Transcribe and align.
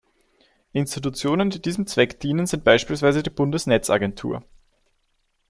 Institutionen, 0.73 1.51
die 1.51 1.61
diesem 1.61 1.85
Zweck 1.85 2.19
dienen, 2.21 2.47
sind 2.47 2.63
beispielsweise 2.63 3.21
die 3.21 3.29
Bundesnetzagentur. 3.29 4.43